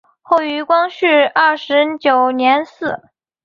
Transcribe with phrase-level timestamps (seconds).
[0.23, 2.99] 后于光绪二十九年祠。